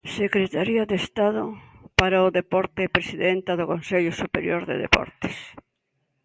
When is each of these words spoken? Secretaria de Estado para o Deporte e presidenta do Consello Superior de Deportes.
Secretaria 0.21 0.83
de 0.89 0.95
Estado 1.03 1.43
para 1.99 2.25
o 2.27 2.33
Deporte 2.39 2.79
e 2.87 2.93
presidenta 2.97 3.51
do 3.59 3.69
Consello 3.73 4.11
Superior 4.21 4.61
de 4.69 4.75
Deportes. 4.85 5.37